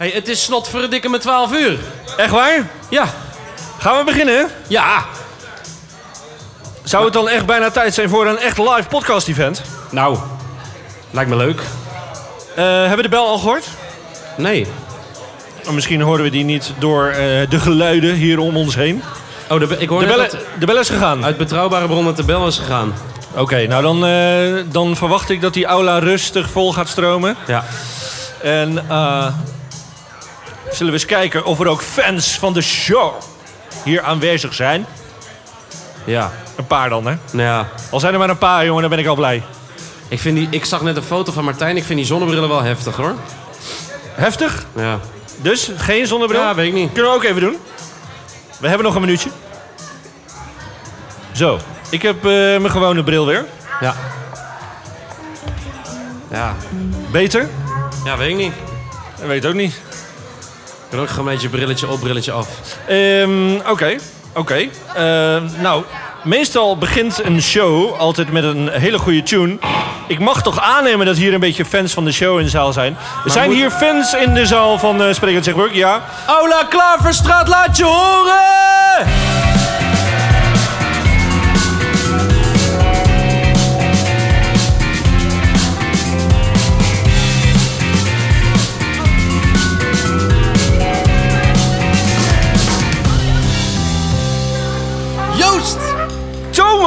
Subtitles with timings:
[0.00, 1.78] hey, het is snot voor dikke met 12 uur.
[2.16, 2.70] Echt waar?
[2.90, 3.04] Ja.
[3.78, 4.48] Gaan we beginnen?
[4.68, 5.04] Ja.
[6.84, 9.62] Zou het dan echt bijna tijd zijn voor een echt live podcast event?
[9.90, 10.18] Nou,
[11.10, 11.60] lijkt me leuk.
[12.54, 13.64] Eh, hebben we de bel al gehoord?
[14.36, 14.66] Nee.
[15.66, 17.16] Of misschien horen we die niet door eh,
[17.50, 19.02] de geluiden hier om ons heen.
[19.50, 21.24] Oh, de, be- ik hoor De net bel, dat de bel is gegaan.
[21.24, 22.94] uit betrouwbare bronnen de bel is gegaan.
[23.36, 27.36] Oké, nou dan, eh, dan verwacht ik dat die aula rustig vol gaat stromen.
[27.46, 27.64] Ja.
[28.42, 29.26] En eh,
[30.70, 33.12] zullen we eens kijken of er ook fans van de show
[33.84, 34.86] hier aanwezig zijn.
[36.04, 36.32] Ja.
[36.56, 37.14] Een paar dan, hè?
[37.32, 37.68] Nou ja.
[37.90, 39.42] Al zijn er maar een paar, jongen, dan ben ik al blij.
[40.08, 41.76] Ik, vind die, ik zag net een foto van Martijn.
[41.76, 43.14] Ik vind die zonnebrillen wel heftig, hoor.
[44.14, 44.66] Heftig?
[44.76, 44.98] Ja.
[45.36, 46.40] Dus geen zonnebril?
[46.40, 46.92] Ja, weet ik niet.
[46.92, 47.56] Kunnen we ook even doen.
[48.58, 49.30] We hebben nog een minuutje.
[51.32, 51.58] Zo,
[51.90, 53.44] ik heb eh, mijn gewone bril weer.
[53.80, 53.94] Ja.
[56.30, 56.56] Ja.
[57.12, 57.48] Beter?
[58.04, 58.52] Ja, weet ik niet.
[59.18, 59.80] Dat weet ik ook niet.
[60.90, 62.48] Ik doe ook gewoon een beetje brilletje op, brilletje af.
[62.86, 63.96] Ehm, Oké,
[64.34, 64.68] oké.
[64.94, 65.84] Ehm, nou,
[66.24, 69.58] meestal begint een show altijd met een hele goede tune.
[70.06, 72.72] Ik mag toch aannemen dat hier een beetje fans van de show in de zaal
[72.72, 72.96] zijn.
[73.24, 76.00] Er zijn moet- hier fans in de zaal van uh, Sprekend Zegburg, ja.
[76.26, 79.29] Aula Klaverstraat, laat je horen!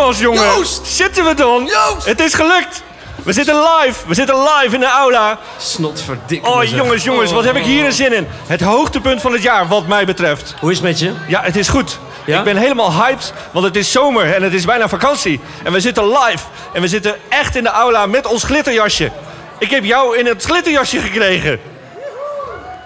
[0.04, 0.44] Thomas, jongen!
[0.44, 0.88] Joost!
[0.88, 1.66] Zitten we dan?
[1.66, 2.06] Joost!
[2.06, 2.84] Het is gelukt!
[3.24, 4.08] We zitten live!
[4.08, 5.40] We zitten live in de aula.
[5.58, 8.28] Snotverdikke Oh, jongens, jongens, wat heb ik hier een zin in.
[8.48, 10.56] Het hoogtepunt van het jaar, wat mij betreft.
[10.60, 11.14] Hoe is het met je?
[11.28, 12.00] Ja, het is goed.
[12.26, 12.38] Ja?
[12.38, 15.40] Ik ben helemaal hyped, want het is zomer en het is bijna vakantie.
[15.64, 19.12] En we zitten live en we zitten echt in de aula met ons glitterjasje.
[19.60, 21.60] Ik heb jou in het glitterjasje gekregen.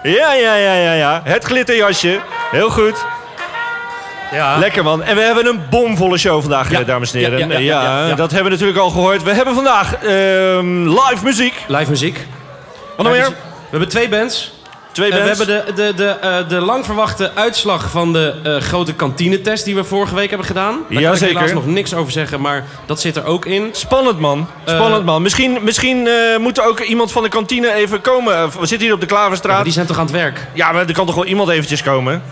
[0.02, 1.20] Ja, ja, ja, ja, ja.
[1.24, 2.20] Het glitterjasje.
[2.50, 2.94] Heel goed.
[4.32, 4.58] Ja.
[4.58, 5.02] Lekker man.
[5.02, 6.80] En we hebben een bomvolle show vandaag, Ja.
[6.80, 7.62] eh, dames en heren.
[7.62, 9.22] Ja, ja, dat hebben we natuurlijk al gehoord.
[9.22, 11.54] We hebben vandaag ehm, live muziek.
[11.66, 12.26] Live muziek.
[12.96, 13.28] Wat nog meer?
[13.28, 13.34] We
[13.70, 14.56] hebben twee bands.
[14.92, 15.38] Twee Eh, we bands.
[15.38, 19.84] hebben de, de, de, eh, de lang verwachte uitslag van de grote kantinetest die we
[19.84, 20.78] vorige week hebben gedaan.
[20.90, 23.68] Daar kan ik helaas nog niks over zeggen, maar dat zit er ook in.
[23.72, 24.46] Spannend man.
[24.64, 25.22] Spannend man.
[25.22, 26.08] Misschien, misschien
[26.40, 28.50] moet er ook iemand van de kantine even komen.
[28.60, 29.64] We zitten hier op de Klaverstraat.
[29.64, 30.46] Die zijn toch aan het werk?
[30.54, 32.22] Ja, maar er kan toch wel iemand eventjes komen?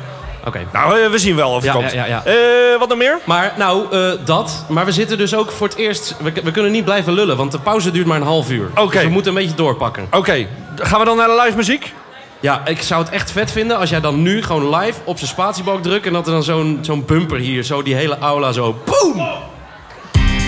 [0.46, 0.66] Oké.
[0.72, 1.92] Nou, eh, we zien wel of het Ja, komt.
[1.92, 2.24] ja.
[2.24, 2.34] Eh,
[2.78, 3.18] wat nog meer?
[3.24, 4.64] Maar nou, eh, dat.
[4.68, 6.16] Maar we zitten dus ook voor het eerst...
[6.22, 8.68] We, we kunnen niet blijven lullen, want de pauze duurt maar een half uur.
[8.74, 8.92] Oké.
[8.92, 10.06] Dus we moeten een beetje doorpakken.
[10.10, 10.46] Oké,
[10.76, 11.92] gaan we dan naar de live muziek?
[12.40, 15.30] Ja, ik zou het echt vet vinden als jij dan nu gewoon live op zijn
[15.30, 16.06] spatiebalk drukt...
[16.06, 18.76] en dat er dan zo'n zo'n bumper hier, zo die hele aula zo...
[18.84, 19.26] Boom!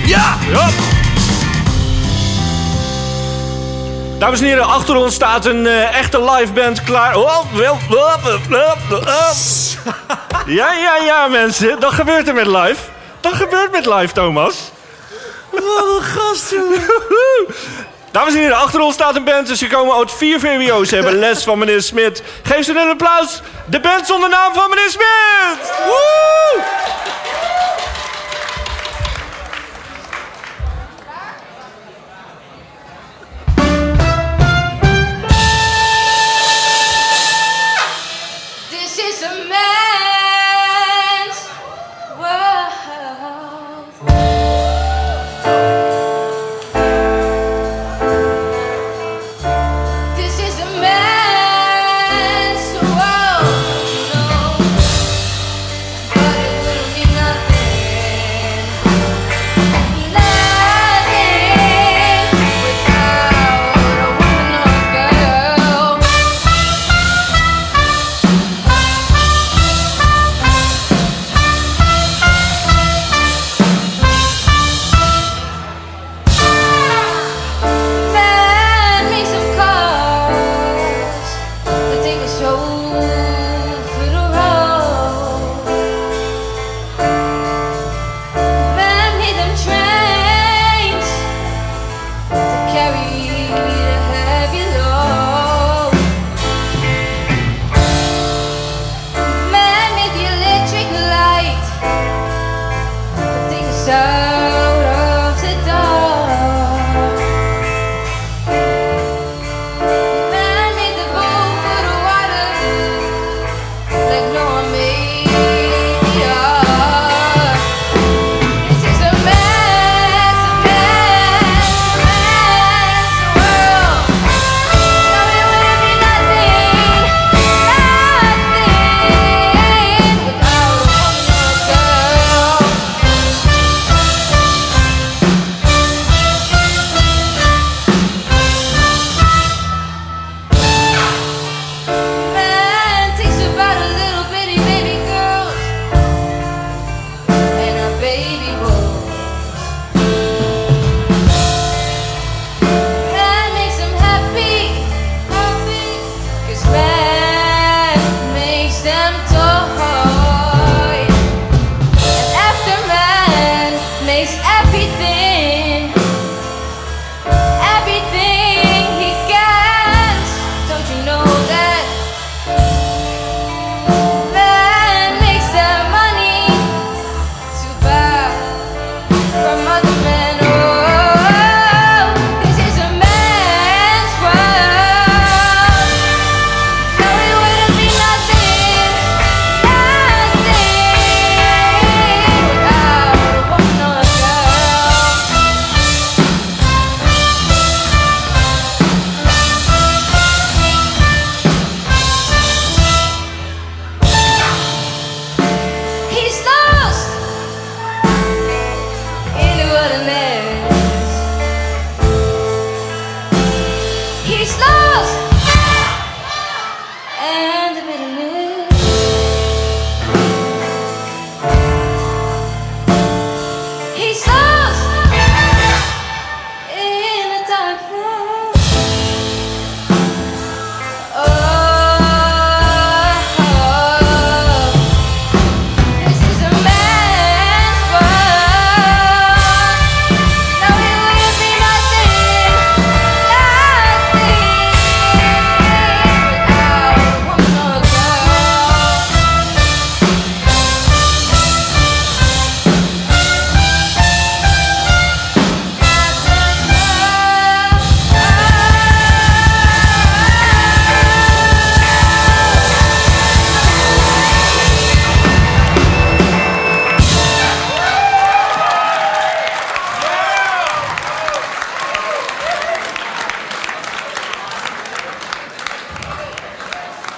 [0.06, 0.36] Ja!
[4.18, 7.16] Dames en heren, achter ons staat een eh, echte live band klaar.
[7.16, 9.34] Oh, wel, oh, oh.
[10.46, 11.80] Ja, ja, ja, mensen.
[11.80, 12.80] Dat gebeurt er met live.
[13.20, 14.70] Dat gebeurt met live, Thomas.
[15.50, 16.54] Wat een gast.
[18.10, 19.46] Dames en heren, achter ons staat een band.
[19.46, 20.88] Dus ze komen uit vier VWO's.
[20.88, 22.22] Ze hebben les van meneer Smit.
[22.42, 23.42] Geef ze een applaus.
[23.66, 25.72] De band zonder naam van meneer Smit.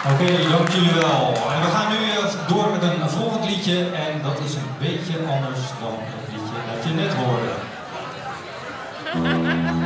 [0.08, 1.34] Oké, dank jullie wel.
[1.54, 3.78] En we gaan nu eh, door met een volgend liedje.
[3.78, 7.52] En dat is een beetje anders dan het liedje dat je net hoorde.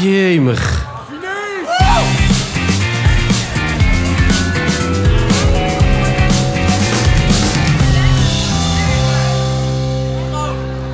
[0.00, 0.88] Jemig.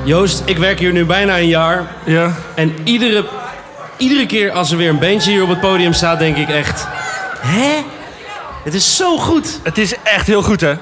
[0.03, 1.87] Joost, ik werk hier nu bijna een jaar.
[2.03, 2.33] Ja.
[2.55, 3.25] En iedere,
[3.97, 6.87] iedere keer als er weer een bandje hier op het podium staat, denk ik echt...
[7.39, 7.83] Hè?
[8.63, 9.59] Het is zo goed.
[9.63, 10.73] Het is echt heel goed, hè?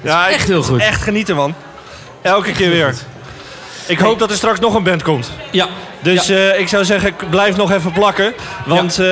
[0.00, 0.80] Ja, echt heel goed.
[0.80, 1.54] Echt genieten, man.
[2.22, 2.94] Elke keer weer.
[3.88, 5.30] Ik hoop dat er straks nog een band komt.
[5.50, 5.66] Ja.
[6.02, 6.34] Dus ja.
[6.36, 8.34] eh, ik zou zeggen, blijf nog even plakken.
[8.66, 9.06] Want eh,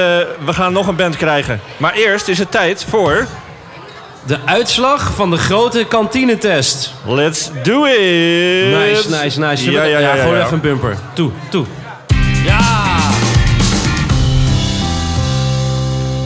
[0.45, 1.61] we gaan nog een band krijgen.
[1.77, 3.27] Maar eerst is het tijd voor...
[4.23, 6.93] de uitslag van de grote kantinetest.
[7.07, 7.95] Let's do it!
[8.77, 9.71] Nice, nice, nice.
[9.71, 10.15] Ja, ja, ja.
[10.15, 10.41] ja, ja.
[10.41, 10.97] even een bumper.
[11.13, 11.65] Toe, toe.
[12.45, 12.85] Ja!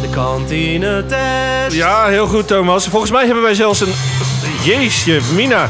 [0.03, 1.77] De kantinetest.
[1.77, 2.87] Ja, heel goed, Thomas.
[2.87, 3.93] Volgens mij hebben wij zelfs een...
[4.65, 5.69] Jeetje, Mina.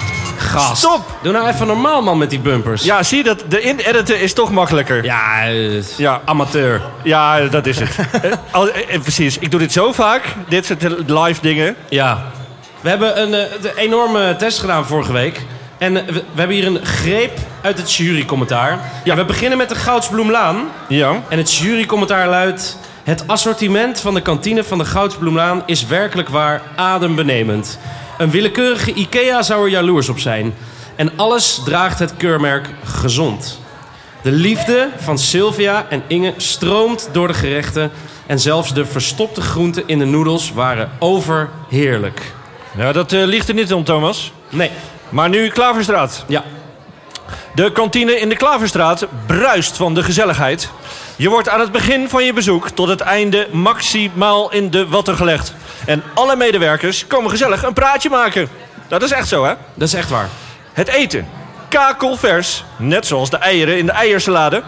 [0.50, 0.76] Gast.
[0.76, 1.00] Stop!
[1.22, 2.82] Doe nou even normaal, man, met die bumpers.
[2.84, 3.44] Ja, zie je dat?
[3.48, 5.04] De in-editen is toch makkelijker.
[5.04, 6.20] Ja, eh, Ja.
[6.24, 6.80] amateur.
[7.02, 7.88] Ja, dat is het.
[8.22, 9.38] Eh, al- eh, eh, precies.
[9.38, 10.22] Ik doe dit zo vaak.
[10.48, 11.76] Dit soort live dingen.
[11.88, 12.22] Ja.
[12.80, 15.40] We hebben een, eh, de enorme test gedaan vorige week.
[15.78, 18.78] En eh, we, we hebben hier een greep uit het jurycommentaar.
[19.04, 19.16] Ja.
[19.16, 20.68] we beginnen met de Goudsbloemlaan.
[20.88, 21.12] Ja.
[21.28, 22.78] En het jurycommentaar luidt...
[23.04, 27.78] Het assortiment van de kantine van de Goudsbloemlaan is werkelijk waar adembenemend.
[28.18, 30.54] Een willekeurige IKEA zou er jaloers op zijn.
[30.96, 33.60] En alles draagt het keurmerk gezond.
[34.22, 37.90] De liefde van Sylvia en Inge stroomt door de gerechten...
[38.26, 42.20] en zelfs de verstopte groenten in de noedels waren overheerlijk.
[42.76, 44.32] Ja, dat eh, ligt er niet om, Thomas.
[44.48, 44.70] Nee,
[45.08, 46.24] Maar nu Klaverstraat.
[46.28, 46.44] ja.
[47.54, 50.70] De kantine in de Klaverstraat bruist van de gezelligheid.
[51.20, 55.16] Je wordt aan het begin van je bezoek tot het einde maximaal in de watten
[55.16, 55.54] gelegd.
[55.86, 58.48] En alle medewerkers komen gezellig een praatje maken.
[58.88, 59.52] Dat is echt zo, hè?
[59.74, 60.28] Dat is echt waar.
[60.72, 61.28] Het eten.
[61.68, 64.62] Kakelvers, net zoals de eieren in de eiersalade.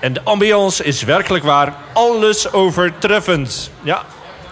[0.00, 3.70] En de ambiance is werkelijk waar alles overtreffend.
[3.82, 4.02] Ja,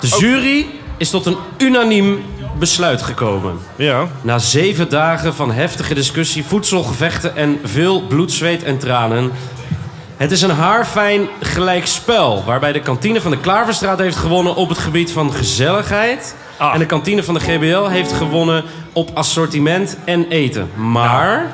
[0.00, 2.25] De jury is tot een unaniem
[2.59, 3.59] besluit gekomen.
[3.76, 4.09] ja.
[4.21, 9.33] Na zeven dagen van heftige discussie, voedselgevechten en veel bloed, zweet en tranen.
[10.19, 12.45] Het is een haarfijn gelijkspel.
[12.45, 16.37] Waarbij de kantine van de Klaverstraat heeft gewonnen op het gebied van gezelligheid.
[16.57, 16.75] Ah.
[16.75, 20.71] En de kantine van de GBL heeft gewonnen op assortiment en eten.
[20.75, 21.53] Maar.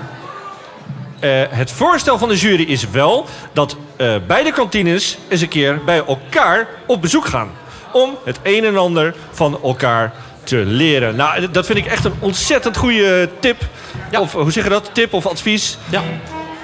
[1.21, 5.85] Eh, het voorstel van de jury is wel dat eh, beide kantines eens een keer
[5.85, 7.49] bij elkaar op bezoek gaan.
[7.92, 11.16] Om het een en ander van elkaar te leren.
[11.16, 13.56] Nou, dat vind ik echt een ontzettend goede tip.
[14.11, 14.21] Ja.
[14.21, 14.90] Of hoe zeg je dat?
[14.92, 15.78] Tip of advies.
[15.90, 16.02] Ja,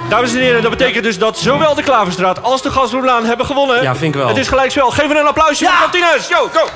[0.08, 3.82] Dames en heren, dat betekent dus dat zowel de Klaverstraat als de Gastrolaan hebben gewonnen.
[3.82, 4.28] Ja, vind ik wel.
[4.28, 4.90] Het is gelijkspel.
[4.90, 6.28] Geef een applausje voor de kantines.
[6.28, 6.68] Yo, go!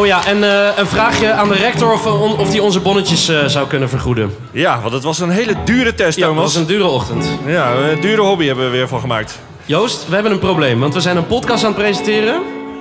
[0.00, 2.80] Oh ja, en eh, een vraagje aan de rector of, we on- of die onze
[2.80, 4.36] bonnetjes eh, zou kunnen vergoeden.
[4.50, 6.52] Ja, want het was een hele dure test, Ja, dat Thomas.
[6.52, 7.26] was een dure ochtend.
[7.46, 9.38] Ja, een dure hobby hebben we weer van gemaakt.
[9.64, 12.40] Joost, we hebben een probleem, want we zijn een podcast aan het presenteren.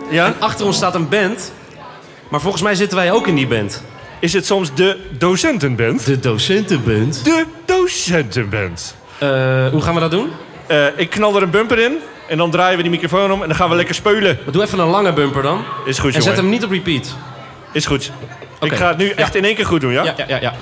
[0.09, 0.25] Ja?
[0.25, 1.51] En achter ons staat een band.
[2.29, 3.83] Maar volgens mij zitten wij ook in die band.
[4.23, 6.05] Is het soms de docentenband?
[6.05, 7.23] De docentenband.
[7.23, 8.95] De docentenband.
[9.17, 10.29] Eh, hoe gaan we dat doen?
[10.67, 13.47] Eh, ik knal er een bumper in en dan draaien we die microfoon om en
[13.47, 14.39] dan gaan we lekker speulen.
[14.51, 15.63] Doe even een lange bumper dan.
[15.85, 17.15] Is goed, En zet hem niet op repeat.
[17.73, 18.11] Is goed.
[18.61, 20.03] Ik ga het nu echt in één keer goed doen, ja?
[20.03, 20.39] Ja, ja, ja.
[20.41, 20.53] ja.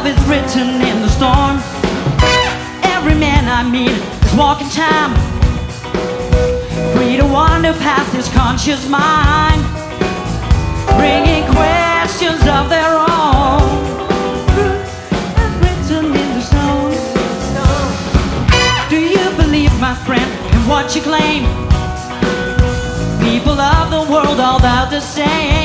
[0.00, 1.56] love is written in the storm.
[2.96, 3.90] Every man I meet
[4.24, 5.12] is walking time.
[6.94, 9.60] Free to wander past his conscious mind,
[10.96, 13.60] bringing questions of their own.
[14.54, 14.88] Truth
[15.62, 16.92] written in the stone.
[18.88, 21.44] Do you believe, my friend, in what you claim?
[23.20, 25.59] People of the world, all about the same.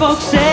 [0.00, 0.49] Folks say.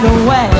[0.00, 0.57] right away.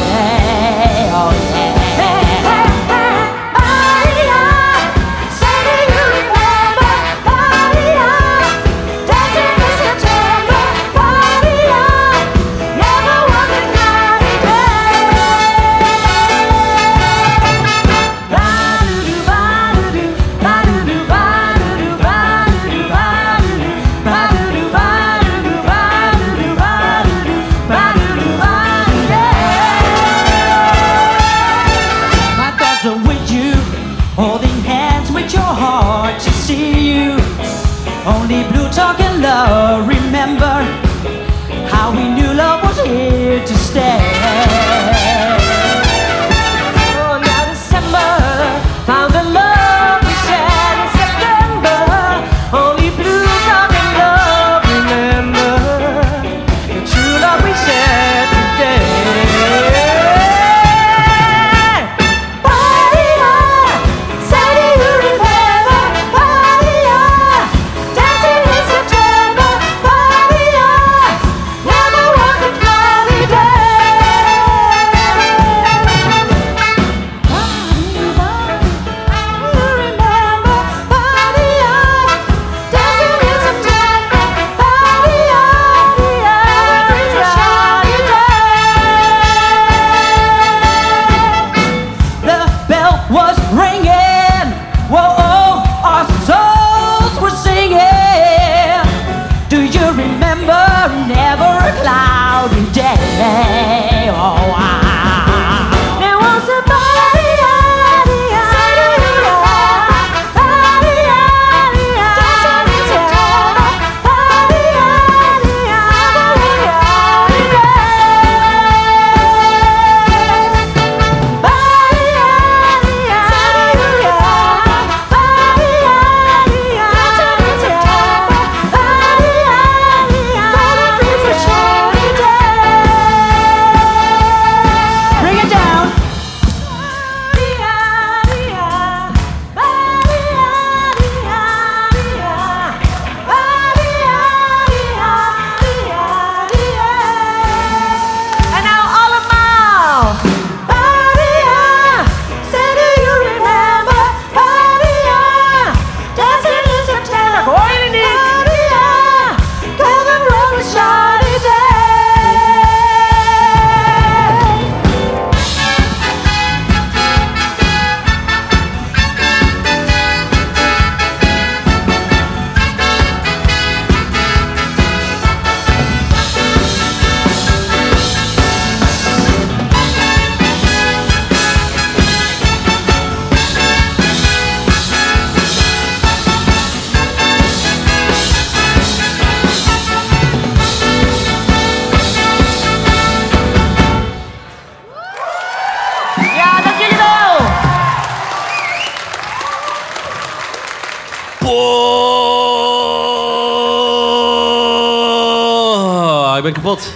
[205.01, 206.93] Oh, ik ben kapot.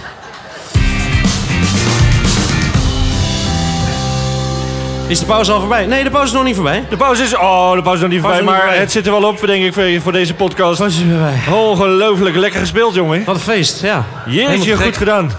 [5.07, 5.85] Is de pauze al voorbij?
[5.85, 6.83] Nee, de pauze is nog niet voorbij.
[6.89, 7.35] De pauze is...
[7.35, 8.39] Oh, de pauze is nog niet voorbij.
[8.39, 8.79] nog niet Maar voorbij.
[8.79, 10.77] het zit er wel op, denk ik, voor- deze podcast.
[10.77, 11.53] pauze is voorbij.
[11.53, 13.23] Ongelooflijk lekker gespeeld, jongen.
[13.25, 14.03] Wat een feest, ja.
[14.25, 15.31] Jeetje, goed gedaan.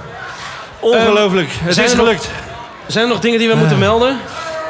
[0.80, 1.48] Ongelooflijk.
[1.52, 2.30] het is nog- gelukt.
[2.86, 4.18] Zijn er nog dingen die we moeten melden?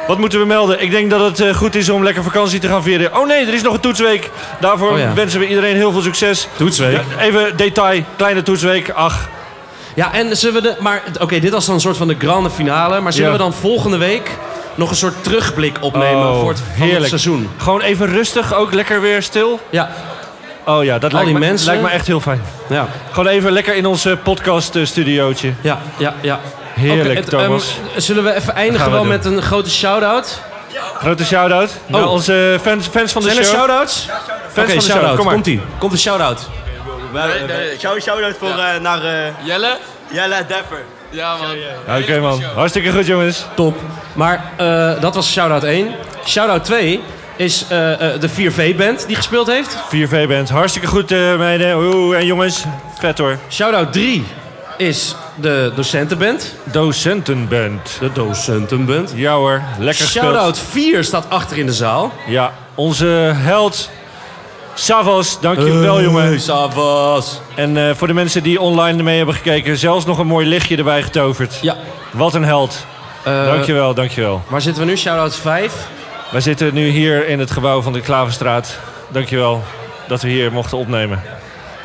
[0.07, 0.83] Wat moeten we melden?
[0.83, 3.17] Ik denk dat het eh, goed is om lekker vakantie te gaan vieren.
[3.19, 4.31] Oh nee, er is nog een toetsweek.
[4.61, 5.14] Daarvoor Oh ja.
[5.14, 6.49] wensen we iedereen heel veel succes.
[6.57, 7.01] Toetsweek.
[7.19, 8.90] Even detail, kleine toetsweek.
[8.90, 9.29] Ach,
[9.95, 10.77] Ja, en zullen we de...
[10.81, 13.01] Maar oké, dit was dan een soort van de grande finale.
[13.01, 13.37] Maar zullen Ja.
[13.37, 14.31] we dan volgende week
[14.75, 17.49] nog een soort terugblik opnemen Oh, voor het, het seizoen?
[17.57, 19.61] gewoon even rustig, ook lekker weer stil.
[19.71, 19.90] Ja,
[20.67, 21.67] Oh ja, dat lijkt, die me, mensen.
[21.67, 22.43] lijkt me echt heel fijn.
[22.69, 25.53] ja, Gewoon even lekker in ons podcast eh, studiootje.
[25.61, 26.14] ja, ja.
[26.21, 26.40] ja.
[26.75, 27.77] Heerlijk, Thomas.
[27.93, 29.09] ehm, zullen we even eindigen we wel doen.
[29.11, 30.41] met een grote shout-out?
[30.99, 32.11] Grote shout-out naar Oh.
[32.11, 33.57] onze fans, fans van de Zijn er show.
[33.57, 34.07] shout-outs?
[34.09, 35.17] Fans Oké, van de show, shout-out.
[35.17, 35.35] kom maar.
[35.35, 35.61] Komt-ie.
[35.79, 36.49] Komt een shout-out.
[37.79, 39.77] Shout- Shout-out voor eh, naar eh, Jelle?
[40.11, 40.83] Jelle Depper.
[41.11, 41.57] Ja, man.
[41.87, 43.45] Ja, Oké man, hartstikke goed jongens.
[43.55, 43.77] Top.
[44.13, 45.95] Maar eh, dat was shout-out 1.
[46.27, 47.01] Shout-out 2
[47.37, 49.77] is eh, eh, de 4V-band die gespeeld heeft.
[49.89, 51.77] 4V-band, hartstikke goed eh, meiden.
[51.77, 52.65] Oeh, en jongens,
[52.99, 53.39] vet hoor.
[53.51, 54.25] Shout-out 3
[54.77, 56.55] is de docentenband.
[56.65, 57.97] Docentenband.
[58.01, 59.13] De docentenband.
[59.15, 60.25] Ja hoor, lekker gespeeld.
[60.25, 62.13] Shout-out 4 staat achter in de zaal.
[62.27, 63.91] Ja, onze held
[64.75, 66.41] Savas, dankjewel jongen.
[66.41, 67.41] Savas.
[67.55, 70.77] En eh, voor de mensen die online mee hebben gekeken, zelfs nog een mooi lichtje
[70.77, 71.59] erbij getoverd.
[71.63, 71.77] Ja.
[72.11, 72.87] Wat een held.
[73.25, 74.43] eh, Dankjewel, dankjewel.
[74.49, 74.97] waar zitten we nu?
[74.97, 75.73] Shout-out 5.
[76.31, 78.79] Wij zitten nu hier in het gebouw van de Klaverstraat.
[79.09, 79.63] Dankjewel
[80.09, 81.23] dat we hier mochten opnemen.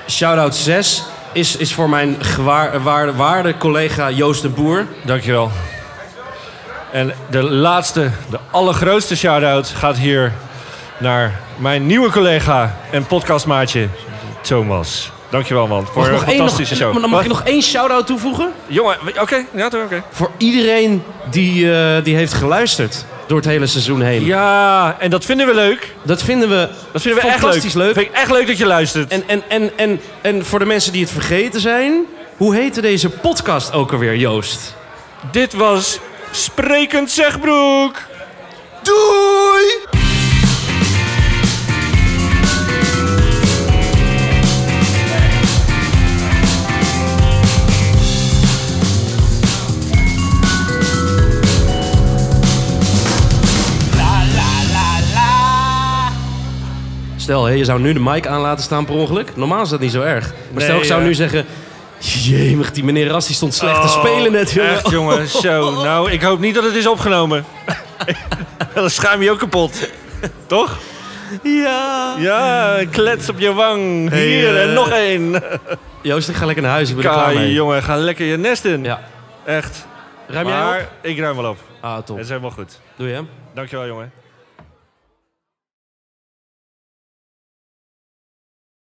[0.09, 4.85] Shout-out 6 is, is voor mijn gewaar, waarde, waarde collega Joost de Boer.
[5.05, 5.51] Dankjewel.
[6.91, 10.33] En de laatste, de allergrootste shout-out gaat hier
[10.97, 13.87] naar mijn nieuwe collega en podcastmaatje
[14.41, 15.11] Thomas.
[15.29, 17.01] Dankjewel man, voor een één fantastische nog, show.
[17.01, 17.37] Dan mag ik Wat?
[17.37, 18.51] nog één shout-out toevoegen?
[18.67, 20.03] Jongen, oké, ja oké.
[20.09, 24.25] Voor iedereen die, eh, die heeft geluisterd door het hele seizoen heen.
[24.25, 25.93] Ja, en dat vinden we leuk.
[26.03, 27.73] Dat vinden we, Dat vinden we echt leuk.
[27.73, 27.93] leuk.
[27.93, 29.11] Vind ik echt leuk dat je luistert.
[29.11, 32.05] En, en, en, en, en voor de mensen die het vergeten zijn...
[32.37, 34.75] Hoe heette deze podcast ook alweer, Joost?
[35.31, 35.99] dit was
[36.31, 37.95] Sprekend Zegbroek.
[38.83, 39.48] Doei!
[57.29, 59.35] Stel, hè, je zou nu de mic aan laten staan per ongeluk.
[59.35, 60.25] Normaal is dat niet zo erg.
[60.27, 61.07] Maar Nee, stel, ik zou ja.
[61.07, 61.45] nu zeggen...
[61.99, 64.51] Jemig, die meneer Ras die stond slecht te spelen net.
[64.51, 64.69] jongen.
[64.71, 65.83] Oh, Echt jongen, zo.
[65.83, 67.45] Nou, ik hoop niet dat het is opgenomen.
[68.75, 69.89] Dan schuim je ook kapot.
[70.47, 70.77] Toch?
[71.43, 72.15] Ja.
[72.17, 74.09] Ja, klets op je wang.
[74.11, 75.43] Hier Hey, en eh, nog één.
[76.01, 76.89] Joost, ik ga lekker naar huis.
[76.89, 77.53] Ik ben er klaar Kai, mee.
[77.53, 78.83] jongen, ga lekker je nest in.
[78.83, 79.01] Ja.
[79.45, 79.85] Echt.
[80.27, 80.89] Ruim jij maar op?
[81.01, 81.57] ik ruim wel op.
[81.79, 82.15] Ah, top.
[82.15, 82.79] Het is helemaal goed.
[82.95, 83.29] Doe je hem?
[83.53, 84.18] Dankjewel, jongen.